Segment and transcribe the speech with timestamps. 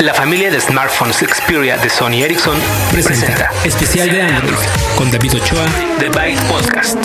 [0.00, 2.56] La familia de smartphones Xperia de Sony Ericsson
[2.92, 4.66] presenta, especial de Android
[4.96, 5.66] con David Ochoa
[5.98, 6.96] de Byte Podcast.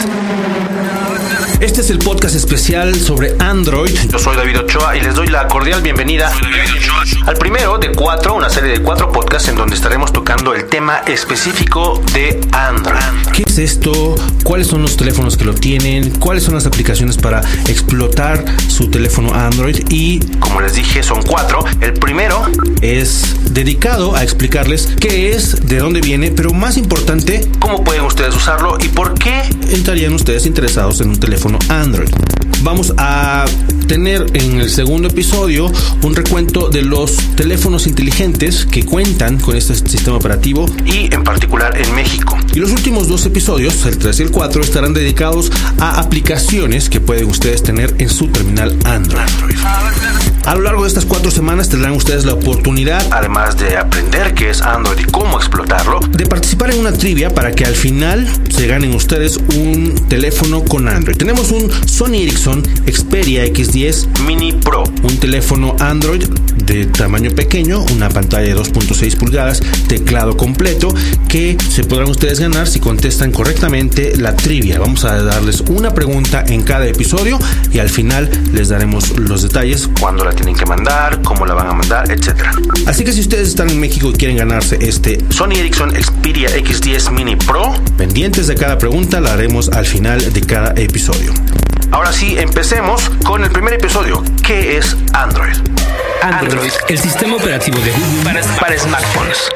[1.59, 3.97] Este es el podcast especial sobre Android.
[4.09, 6.31] Yo soy David Ochoa y les doy la cordial bienvenida
[7.25, 11.03] al primero de cuatro, una serie de cuatro podcasts en donde estaremos tocando el tema
[11.07, 13.01] específico de Android.
[13.33, 14.15] ¿Qué es esto?
[14.43, 16.09] ¿Cuáles son los teléfonos que lo tienen?
[16.11, 19.77] ¿Cuáles son las aplicaciones para explotar su teléfono Android?
[19.89, 21.63] Y Como les dije, son cuatro.
[21.81, 22.47] El primero,
[22.81, 28.35] es dedicado a explicarles qué es, de dónde viene, pero más importante, cómo pueden ustedes
[28.35, 32.09] usarlo y por qué entrarían ustedes interesados en un teléfono Android.
[32.63, 33.43] Vamos a
[33.89, 35.69] tener en el segundo episodio
[36.01, 41.77] un recuento de los teléfonos inteligentes que cuentan con este sistema operativo y en particular
[41.77, 42.37] en México.
[42.53, 47.01] Y los últimos dos episodios, el 3 y el 4, estarán dedicados a aplicaciones que
[47.01, 49.25] pueden ustedes tener en su terminal Android.
[50.45, 54.49] A lo largo de estas cuatro semanas tendrán ustedes la oportunidad Además de aprender qué
[54.49, 58.67] es Android y cómo explotarlo, de participar en una trivia para que al final se
[58.67, 61.15] ganen ustedes un teléfono con Android.
[61.15, 64.83] Tenemos un Sony Ericsson Xperia X10 Mini Pro.
[65.03, 66.23] un teléfono Android
[66.65, 70.93] de tamaño pequeño, una pantalla de 2.6 pulgadas, teclado completo,
[71.27, 74.79] que se podrán ustedes ganar si contestan correctamente la trivia.
[74.79, 77.39] Vamos a darles una pregunta en cada episodio
[77.71, 79.89] y al final les daremos los detalles.
[79.99, 82.51] Cuándo la tienen que mandar, cómo la van a mandar, etcétera.
[82.85, 87.11] Así que si ustedes están en México y quieren ganarse este Sony Ericsson Xperia X10
[87.11, 87.73] Mini Pro.
[87.97, 91.33] pendientes de cada pregunta, la haremos al final de cada episodio.
[91.93, 94.23] Ahora sí, empecemos con el primer episodio.
[94.43, 95.55] ¿Qué es Android?
[96.23, 99.52] Android, el sistema operativo de Google para, para smartphones.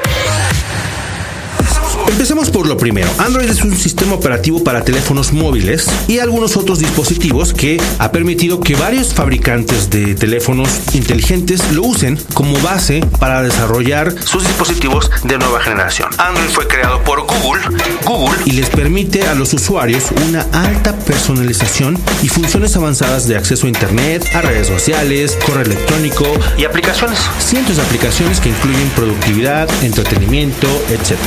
[2.18, 3.08] Empecemos por lo primero.
[3.20, 8.60] Android es un sistema operativo para teléfonos móviles y algunos otros dispositivos que ha permitido
[8.60, 15.38] que varios fabricantes de teléfonos inteligentes lo usen como base para desarrollar Sus dispositivos de
[15.38, 16.10] nueva generación.
[16.18, 17.62] Android fue creado por Google.
[18.04, 23.68] Google y les permite a los usuarios una alta personalización y funciones avanzadas de acceso
[23.68, 26.26] a Internet, a redes sociales, correo electrónico,
[26.58, 27.20] y aplicaciones.
[27.38, 31.20] cientos de aplicaciones que incluyen productividad, entretenimiento, etc.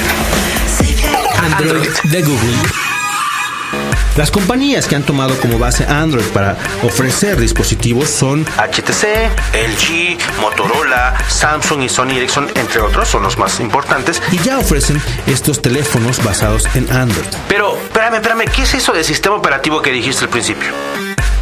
[1.41, 2.57] Android de Google.
[4.17, 9.05] Las compañías que han tomado como base Android para ofrecer dispositivos son HTC,
[9.55, 14.21] LG, Motorola, Samsung y Sony Ericsson, entre otros, son los más importantes.
[14.33, 17.25] y ya ofrecen estos teléfonos basados en Android.
[17.49, 20.69] Pero, espérame, espérame, ¿qué es eso de sistema operativo que dijiste al principio?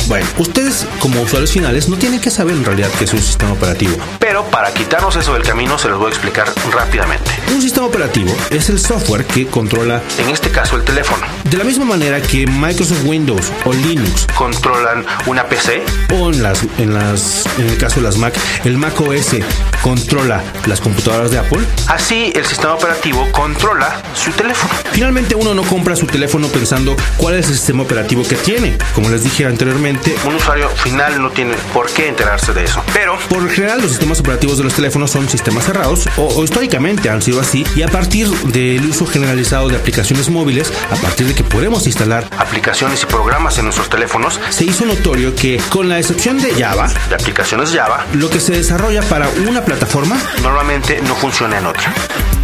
[0.06, 3.52] Bueno, ustedes como usuarios finales no tienen que saber en realidad qué es un sistema
[3.52, 3.94] operativo.
[4.18, 7.30] Pero para quitarnos eso del camino, se los voy a explicar rápidamente.
[7.52, 11.26] Un sistema operativo es el software que controla En este caso, el teléfono.
[11.44, 15.82] de la misma manera que Microsoft Windows o Linux Controlan una PC,
[16.14, 18.34] o en las en las en el caso de las Mac,
[18.64, 19.36] el Mac OS
[19.82, 21.60] controla las computadoras de Apple.
[21.86, 24.72] así el sistema operativo controla su teléfono.
[24.92, 28.76] Finalmente uno no compra su teléfono pensando cuál es el sistema operativo que tiene.
[28.94, 32.82] Como les dije anteriormente, Un usuario final no tiene por qué enterarse de eso.
[32.92, 37.08] Pero Por general, los sistemas operativos de los teléfonos son sistemas cerrados o, o históricamente
[37.08, 41.34] han sido así y a partir del uso generalizado de aplicaciones móviles, a partir de
[41.34, 45.98] que podemos instalar, aplicaciones y programas en nuestros teléfonos se hizo notorio que con la
[45.98, 51.14] excepción de Java, de aplicaciones Java lo que se desarrolla para una plataforma, normalmente no
[51.14, 51.94] funciona en otra.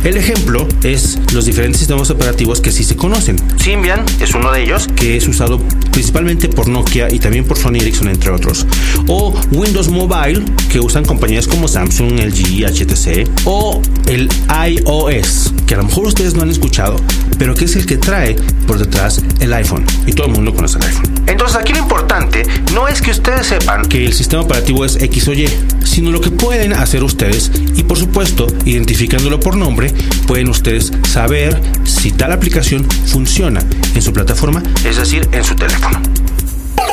[0.04, 4.62] El ejemplo es los diferentes sistemas operativos que sí se conocen, Symbian es uno de
[4.62, 4.86] ellos.
[4.94, 5.58] que es usado
[5.90, 8.66] principalmente por Nokia y también por Sony Ericsson, entre otros.
[9.06, 13.28] O Windows Mobile, que usan compañías como Samsung, LG, HTC.
[13.44, 14.28] O el
[14.68, 16.96] iOS, que a lo mejor ustedes no han escuchado,
[17.38, 18.36] pero que es el que trae
[18.66, 19.86] por detrás el iPhone.
[20.06, 21.14] Y todo el mundo conoce el iPhone.
[21.26, 22.42] Entonces aquí lo importante
[22.74, 25.48] no es que ustedes sepan Que el sistema operativo es X o Y,
[25.84, 27.50] sino lo que pueden hacer ustedes.
[27.76, 29.93] Y por supuesto, identificándolo por nombre,
[30.26, 33.60] pueden ustedes saber si tal aplicación funciona
[33.94, 36.00] en su plataforma es decir, en su teléfono.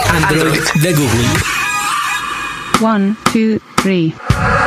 [0.10, 1.28] Android de Google.
[2.82, 4.14] One, two, three.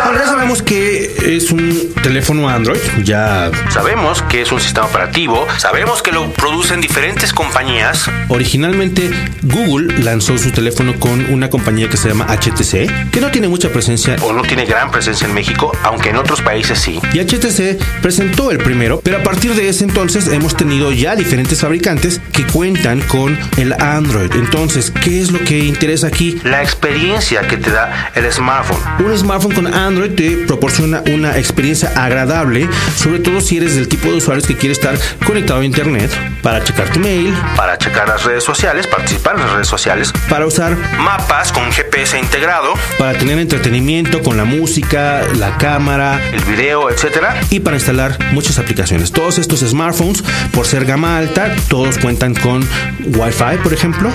[0.05, 6.03] Ahora sabemos que es un teléfono Android, ya Sabemos que es un sistema operativo, sabemos
[6.03, 9.11] que lo producen diferentes compañías, originalmente
[9.43, 13.71] Google lanzó su teléfono con una compañía que se llama HTC, que no tiene mucha
[13.71, 14.17] presencia.
[14.21, 17.01] o no tiene gran presencia en México, aunque en otros países sí.
[17.15, 21.62] Y HTC presentó el primero, pero a partir de ese entonces hemos tenido ya diferentes
[21.62, 24.31] fabricantes que cuentan con el Android.
[24.35, 26.39] Entonces, ¿qué es lo que interesa aquí?
[26.45, 28.81] La experiencia que te da el smartphone.
[28.99, 33.89] Un smartphone con Android Android te proporciona una experiencia agradable, sobre todo si eres del
[33.89, 36.11] tipo de usuarios que quiere estar conectado a internet
[36.43, 40.47] para checar tu mail, para checar las redes sociales, participar en las redes sociales, para
[40.47, 46.91] usar mapas con GPS integrado, para tener entretenimiento con la música, la cámara, el video,
[46.91, 49.11] etcétera, y para instalar muchas aplicaciones.
[49.11, 50.23] Todos estos smartphones,
[50.53, 52.67] por ser gama alta, todos cuentan con
[53.06, 54.11] Wi-Fi, por ejemplo,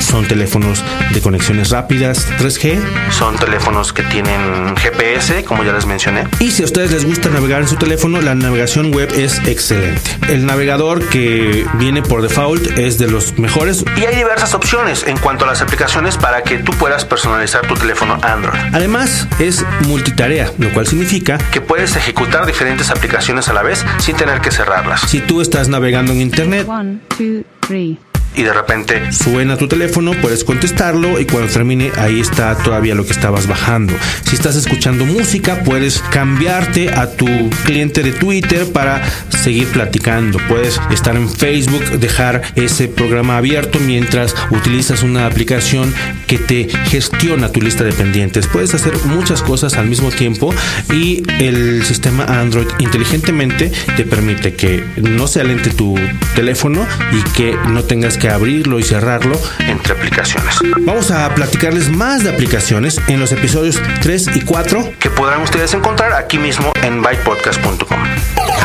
[0.00, 0.82] son teléfonos
[1.12, 2.80] de conexiones rápidas 3G.
[3.10, 6.24] Son teléfonos que tienen GPS, como ya les mencioné.
[6.40, 10.00] Y si a ustedes les gusta navegar en su teléfono, la navegación web es excelente.
[10.28, 13.84] El navegador que viene por default es de los mejores.
[13.96, 17.74] Y hay diversas opciones en cuanto a las aplicaciones para que tú puedas personalizar tu
[17.74, 18.58] teléfono Android.
[18.72, 24.16] Además, es multitarea, lo cual significa que puedes ejecutar diferentes aplicaciones a la vez sin
[24.16, 25.02] tener que cerrarlas.
[25.02, 27.98] Si tú estás navegando en internet, One, two, three.
[28.36, 33.04] Y de repente suena tu teléfono, puedes contestarlo y cuando termine ahí está todavía lo
[33.04, 33.94] que estabas bajando.
[34.24, 37.26] Si estás escuchando música, puedes cambiarte a tu
[37.64, 40.38] cliente de Twitter para seguir platicando.
[40.48, 45.92] Puedes estar en Facebook, dejar ese programa abierto mientras utilizas una aplicación
[46.26, 48.46] que te gestiona tu lista de pendientes.
[48.46, 50.52] Puedes hacer muchas cosas al mismo tiempo
[50.92, 55.94] y el sistema Android inteligentemente te permite que no se alente tu
[56.34, 62.30] teléfono y que no tengas abrirlo y cerrarlo entre aplicaciones Vamos a platicarles más de
[62.30, 64.92] aplicaciones en los episodios 3 y 4.
[64.98, 67.98] que podrán ustedes encontrar aquí mismo en bytepodcast.com.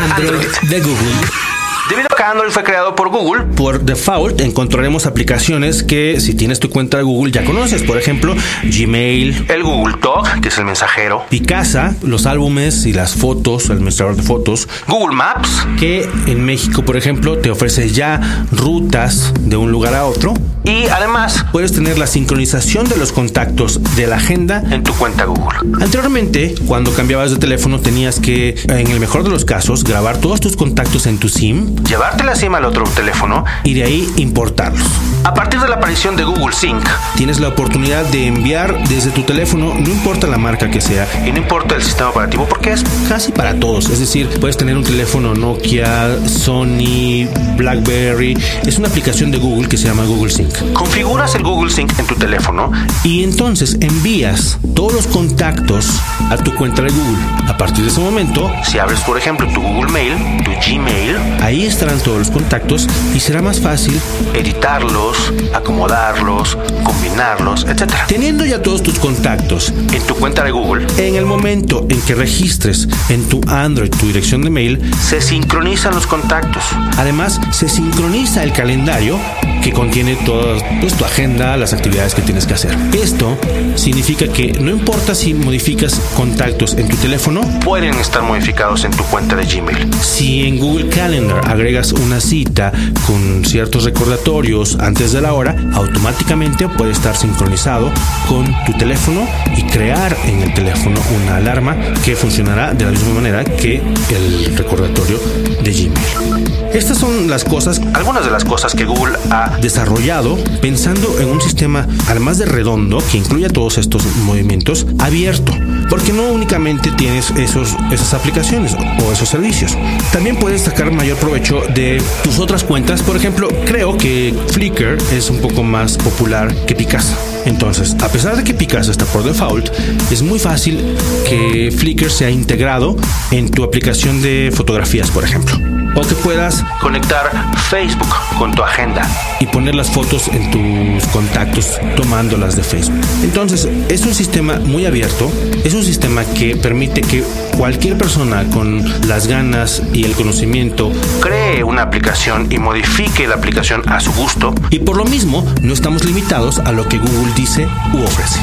[0.01, 1.58] Android de Google.
[1.89, 6.59] Debido a que Android fue creado por Google, Por default encontraremos aplicaciones que si tienes
[6.59, 7.81] tu cuenta de Google ya conoces.
[7.81, 13.15] Por ejemplo, Gmail, el Google Talk, que es el mensajero, Picasa, los álbumes y las
[13.15, 18.45] fotos, el administrador de fotos, Google Maps que en México, por ejemplo, te ofrece ya
[18.51, 20.35] rutas de un lugar a otro.
[20.65, 25.25] y además Puedes tener la sincronización de los contactos de la agenda en tu cuenta
[25.25, 25.57] Google.
[25.81, 30.39] Anteriormente, cuando cambiabas de teléfono, tenías que, en el mejor de los casos, grabar todos
[30.39, 33.45] tus contactos en tu SIM Llevarte la SIM al otro teléfono.
[33.63, 34.87] y de ahí importarlos.
[35.23, 39.23] A partir de la aparición de Google Sync, Tienes la oportunidad de enviar desde tu
[39.23, 42.83] teléfono, no importa la marca que sea, y no importa el sistema operativo porque es
[43.09, 43.89] casi para todos.
[43.89, 47.27] Es decir, puedes tener un teléfono Nokia, Sony,
[47.57, 48.37] BlackBerry.
[48.65, 50.53] Es una aplicación de Google que se llama Google Sync.
[50.73, 52.71] configuras el Google Sync en tu teléfono
[53.03, 55.99] Y entonces envías todos los contactos
[56.29, 57.21] a tu cuenta de Google.
[57.47, 60.13] A partir de ese momento, Si abres, por ejemplo, tu Google Mail,
[60.45, 63.99] tu Gmail, ahí estarán todos los contactos y será más fácil
[64.33, 65.08] editarlos,
[65.53, 67.93] acomodarlos, combinarlos, etc.
[68.07, 72.15] Teniendo ya todos tus contactos, En tu cuenta de Google en el momento en que
[72.15, 76.63] registres en tu Android tu dirección de mail, se sincronizan los contactos.
[76.97, 79.19] además se sincroniza el calendario
[79.63, 82.77] que contiene toda pues, tu agenda, las actividades que tienes que hacer.
[82.93, 83.37] Esto
[83.75, 89.03] significa que no importa si modificas contactos en tu teléfono, Pueden estar modificados en tu
[89.03, 89.89] cuenta de Gmail.
[90.01, 92.71] si en Google Calendar agregas una cita
[93.05, 97.89] con ciertos recordatorios antes de la hora, automáticamente puede estar sincronizado
[98.27, 99.25] con tu teléfono
[99.55, 104.57] y crear en el teléfono una alarma que funcionará de la misma manera que el
[104.57, 105.17] recordatorio
[105.63, 106.49] de Gmail.
[106.73, 111.39] Estas son las cosas Algunas de las cosas que Google ha desarrollado pensando en un
[111.39, 115.53] sistema, además de redondo, que incluya todos estos movimientos, abierto.
[115.89, 119.77] Porque no únicamente tienes esos, esas aplicaciones o esos servicios.
[120.11, 123.01] También puedes sacar mayor provecho de tus otras cuentas.
[123.01, 127.17] Por ejemplo, creo que Flickr es un poco más popular que Picasa.
[127.45, 129.69] Entonces, a pesar de que Picasa está por default,
[130.11, 130.95] es muy fácil
[131.27, 132.95] que Flickr sea integrado
[133.31, 135.68] en tu aplicación de fotografías, por ejemplo.
[135.99, 137.29] O que puedas conectar
[137.69, 139.01] Facebook con tu agenda.
[139.41, 142.99] y poner las fotos en tus contactos tomándolas de Facebook.
[143.21, 145.29] Entonces, es un sistema muy abierto,
[145.65, 147.23] es un sistema que permite que
[147.57, 150.91] cualquier persona con las ganas y el conocimiento
[151.21, 154.53] Cree una aplicación y modifique la aplicación a su gusto.
[154.69, 158.39] y por lo mismo no estamos limitados a lo que Google dice u ofrece.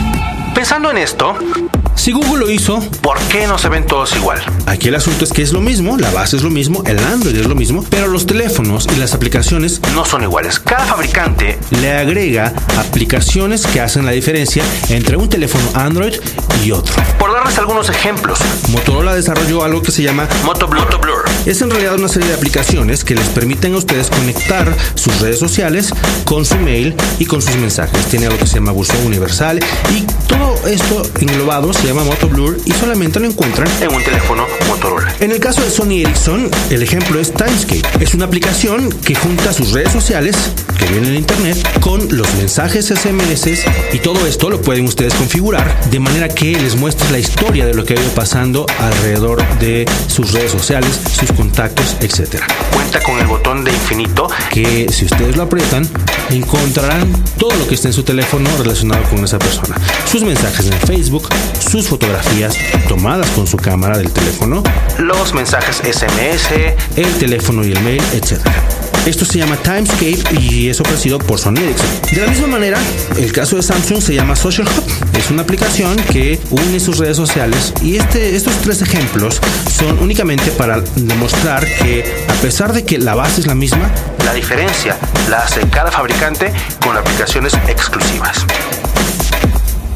[0.69, 1.39] Pensando en esto,
[1.95, 4.43] Si Google lo hizo, ¿por qué no se ven todos igual?
[4.67, 7.37] aquí el asunto es que es lo mismo, la base es lo mismo, el Android
[7.37, 10.59] es lo mismo, pero los teléfonos y las aplicaciones No son iguales.
[10.59, 16.15] Cada fabricante le agrega aplicaciones que hacen la diferencia entre un teléfono Android
[16.65, 16.95] y otro.
[17.17, 20.89] Por darles algunos ejemplos, Motorola desarrolló algo que se llama Moto Blur,
[21.47, 25.39] es en realidad una serie de aplicaciones que les permiten a ustedes conectar sus redes
[25.39, 25.93] sociales
[26.25, 28.05] con su mail y con sus mensajes.
[28.07, 29.61] Tiene algo que se llama buzón universal
[29.95, 35.15] y todo esto englobado se llama MotoBlur y solamente lo encuentran En un teléfono Motorola.
[35.21, 38.05] en el caso de Sony Ericsson, el ejemplo es Timescape.
[38.05, 40.37] Es una aplicación que junta sus redes sociales
[40.79, 45.91] que vienen en internet con los mensajes SMS y todo esto lo pueden ustedes configurar
[45.91, 49.87] de manera que les muestre la historia de lo que ha ido pasando alrededor de
[50.09, 52.43] sus redes sociales, sus contactos, etc.
[52.73, 55.89] Cuenta con el botón de infinito Que si ustedes lo aprietan,
[56.31, 59.77] encontrarán todo lo que está en su teléfono relacionado con esa persona.
[60.11, 61.29] Sus mensajes en Facebook,
[61.71, 62.57] sus fotografías
[62.89, 64.63] tomadas con su cámara del teléfono,
[64.99, 66.51] los mensajes SMS,
[66.97, 68.41] el teléfono y el mail, etc.
[69.07, 71.87] Esto se llama Timescape y es ofrecido por Sony Ericsson.
[72.13, 72.79] De la misma manera,
[73.17, 75.17] el caso de Samsung se llama Social Hub.
[75.17, 80.51] Es una aplicación que une sus redes sociales y este, estos tres ejemplos son únicamente
[80.51, 83.93] para demostrar que a pesar de que la base es la misma,
[84.25, 84.97] la diferencia
[85.31, 88.45] la hace cada fabricante con aplicaciones exclusivas.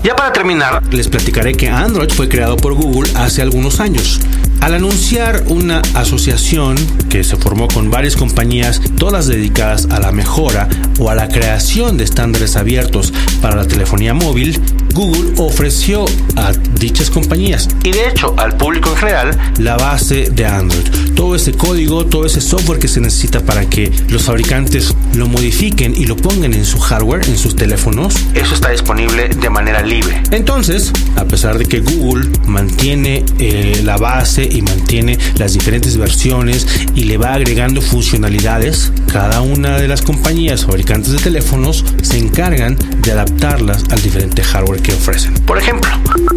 [0.04, 4.20] Ya para terminar, les platicaré que Android fue creado por Google hace algunos años.
[4.60, 6.76] Al anunciar una asociación
[7.08, 11.96] que se formó con varias compañías, todas dedicadas a la mejora o a la creación
[11.96, 14.60] de estándares abiertos para la telefonía móvil,
[14.92, 16.04] Google ofreció
[16.36, 20.84] a dichas compañías y de hecho al público en general, la base de Android.
[21.14, 25.94] Todo ese código, todo ese software que se necesita para que los fabricantes lo modifiquen
[25.96, 30.22] y lo pongan en su hardware, en sus teléfonos, eso está disponible de manera libre.
[30.30, 36.66] entonces, a pesar de que Google mantiene eh, la base y mantiene las diferentes versiones
[36.94, 42.76] y le va agregando funcionalidades, cada una de las compañías fabricantes de teléfonos se encargan
[43.02, 45.34] de adaptarlas al diferente hardware que ofrecen.
[45.46, 45.90] Por ejemplo,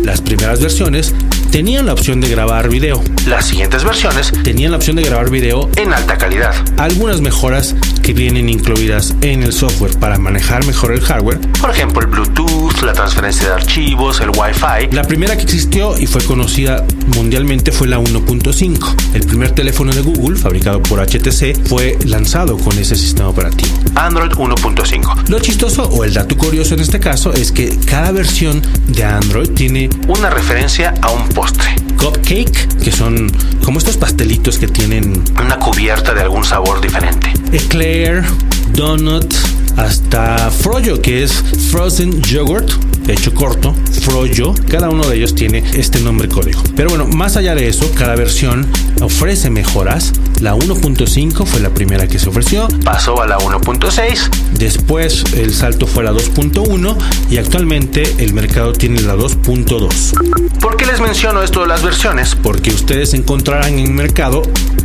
[0.04, 1.14] Las primeras versiones
[1.54, 5.70] tenían la opción de grabar video, las siguientes versiones tenían la opción de grabar video
[5.76, 6.56] en alta calidad.
[6.78, 11.40] algunas mejoras que vienen incluidas en el software para manejar mejor el hardware.
[11.62, 14.96] Por ejemplo, el Bluetooth, la transferencia de archivos, el Wi-Fi.
[14.96, 16.84] La primera que existió y fue conocida
[17.16, 19.14] mundialmente fue la 1.5.
[19.14, 23.72] El primer teléfono de Google, fabricado por HTC, fue lanzado con ese sistema operativo.
[23.96, 25.28] Android 1.5.
[25.30, 29.50] Lo chistoso o el dato curioso en este caso es que cada versión de Android
[29.50, 31.76] tiene Una referencia a un postre.
[31.98, 33.32] cupcake, que son
[33.64, 37.32] como estos pastelitos que tienen Una cubierta de algún sabor diferente.
[37.52, 38.24] eclair,
[38.74, 39.34] donut,
[39.78, 41.32] hasta Froyo, que es
[41.72, 42.70] frozen yogurt,
[43.08, 44.54] hecho corto, Froyo.
[44.70, 46.62] Cada uno de ellos tiene este nombre código.
[46.76, 48.68] Pero bueno, más allá de eso, cada versión
[49.02, 50.14] ofrece mejoras.
[50.40, 52.68] La 1.5 fue la primera que se ofreció.
[52.84, 54.30] Pasó a la 1.6.
[54.58, 56.98] Después el salto fue la 2.1
[57.30, 60.60] y actualmente el mercado tiene la 2.2.
[60.60, 62.36] ¿Por qué les menciono esto de las versiones?
[62.36, 64.42] Porque ustedes encontrarán en el mercado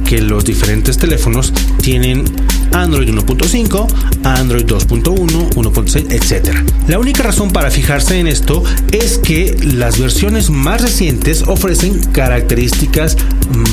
[0.09, 2.25] que los diferentes teléfonos tienen
[2.73, 3.87] Android 1.5,
[4.25, 6.65] Android 2.1, 1.6, etc.
[6.87, 13.19] La única razón para fijarse en esto es que las versiones más recientes ofrecen características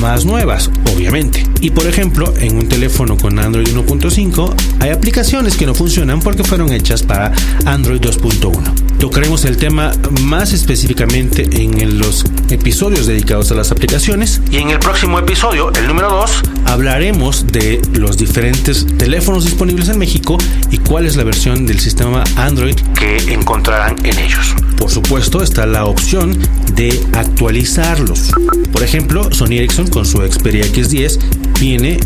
[0.00, 1.46] más nuevas, obviamente.
[1.62, 6.44] Y por ejemplo, en un teléfono con Android 1.5 hay aplicaciones que no funcionan porque
[6.44, 7.32] fueron hechas para
[7.64, 8.98] Android 2.1.
[8.98, 14.78] Tocaremos el tema más específicamente en los episodios dedicados a las aplicaciones Y en el
[14.78, 16.25] próximo episodio, el número 2,
[16.64, 20.36] hablaremos de los diferentes teléfonos disponibles en México
[20.70, 22.76] y cuál es la versión del sistema Android.
[22.98, 24.54] que encontrarán en ellos.
[24.78, 26.38] Por supuesto está la opción
[26.74, 28.32] de actualizarlos.
[28.72, 31.18] Por ejemplo, Sony Ericsson con su Xperia X10
[31.60, 31.98] viene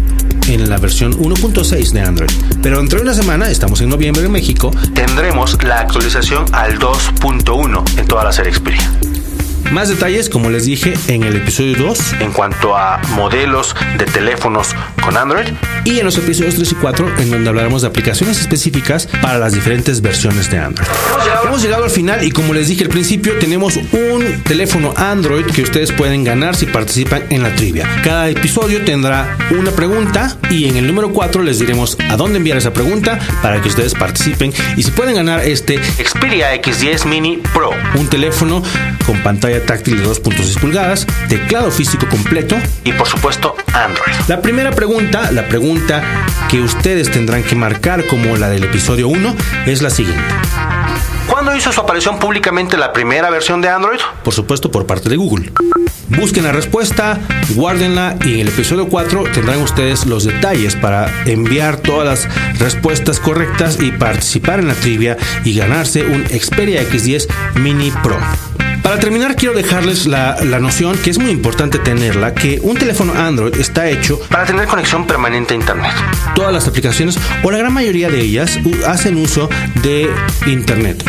[0.48, 2.30] en la versión 1.6 de Android.
[2.62, 7.98] Pero dentro de una semana, estamos en noviembre en México, Tendremos la actualización al 2.1
[7.98, 8.90] en toda la serie Xperia.
[9.70, 14.74] Más detalles como les dije en el episodio 2 En cuanto a modelos de teléfonos
[15.02, 15.46] con Android,
[15.84, 19.52] y en los episodios 3 y 4 en donde hablaremos de aplicaciones específicas para las
[19.52, 20.88] diferentes versiones de Android.
[21.50, 25.62] Hemos llegado al final y como les dije al principio tenemos un teléfono Android que
[25.62, 27.88] ustedes pueden ganar si participan en la trivia.
[28.04, 32.57] Cada episodio tendrá una pregunta y en el número 4 les diremos a dónde enviar
[32.57, 37.73] esa pregunta para que ustedes participen y si pueden ganar este Xperia X10 Mini Pro.
[37.99, 38.62] un teléfono
[39.04, 44.12] con pantalla táctil de 2.6 pulgadas, teclado físico completo Y por supuesto, Android.
[44.28, 46.00] la primera pregunta, la pregunta
[46.49, 49.35] que ustedes tendrán que marcar como la del episodio 1
[49.66, 50.23] es la siguiente.
[51.30, 54.00] ¿Cuándo hizo su aparición públicamente la primera versión de Android?
[54.25, 55.52] Por supuesto por parte de Google.
[56.08, 57.20] Busquen la respuesta,
[57.54, 63.20] guárdenla y en el episodio 4 tendrán ustedes los detalles para enviar todas las respuestas
[63.20, 68.18] correctas y participar en la trivia y ganarse un Xperia X10 Mini Pro.
[68.82, 73.12] Para terminar, quiero dejarles la, la noción que es muy importante tenerla, que un teléfono
[73.14, 75.92] Android está hecho Para tener conexión permanente a Internet.
[76.34, 79.49] todas las aplicaciones o la gran mayoría de ellas hacen uso
[79.82, 80.10] de
[80.46, 81.04] internet.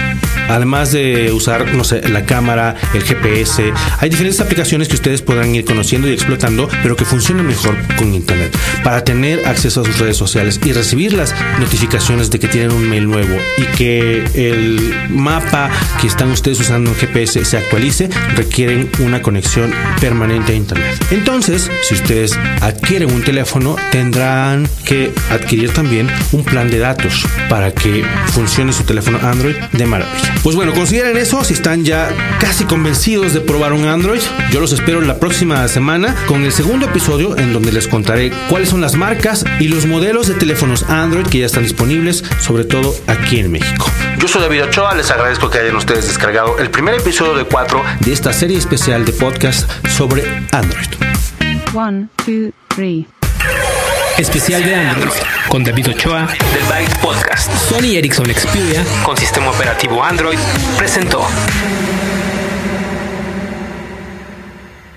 [0.50, 5.54] Además de usar, no sé, la cámara, el GPS, hay diferentes aplicaciones que ustedes podrán
[5.56, 8.56] ir conociendo y explotando, pero que funcionan mejor con internet.
[8.84, 12.90] Para tener acceso a sus redes sociales y recibir las notificaciones de que tienen un
[12.90, 15.70] mail nuevo y que el mapa
[16.00, 21.06] que están ustedes usando en GPS se actualice, requieren una conexión permanente a internet.
[21.12, 27.72] Entonces, si ustedes adquieren un teléfono, tendrán que adquirir también un plan de datos para
[27.74, 30.21] que funcione su teléfono Android de maravilla.
[30.44, 32.10] Pues bueno, consideren eso si están ya
[32.40, 34.22] casi convencidos de probar un Android.
[34.52, 38.70] Yo los espero la próxima semana con el segundo episodio en donde les contaré cuáles
[38.70, 42.96] son las marcas y los modelos de teléfonos Android que ya están disponibles, sobre todo
[43.08, 43.86] aquí en México.
[44.20, 47.84] Yo soy David Ochoa, les agradezco que hayan ustedes descargado el primer episodio de 4
[48.02, 50.88] De esta serie especial de podcast sobre Android.
[51.74, 53.08] One, two, three.
[54.22, 57.52] Especial de Android con David Ochoa del Byte Podcast.
[57.68, 60.38] Sony Ericsson Xperia Con sistema operativo Android
[60.78, 61.28] presentó.